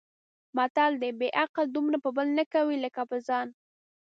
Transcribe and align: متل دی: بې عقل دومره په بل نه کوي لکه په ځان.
متل 0.55 0.91
دی: 1.01 1.09
بې 1.19 1.27
عقل 1.41 1.65
دومره 1.71 1.97
په 2.03 2.09
بل 2.17 2.27
نه 2.37 2.43
کوي 2.53 2.75
لکه 2.85 3.01
په 3.09 3.17
ځان. 3.27 3.47